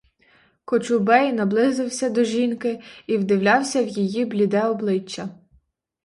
Кочубей 0.65 1.31
наблизився 1.33 2.09
до 2.09 2.23
жінки 2.23 2.81
і 3.07 3.17
вдивлявся 3.17 3.83
в 3.83 3.87
її 3.87 4.25
бліде 4.25 4.63
обличчя. 4.63 5.29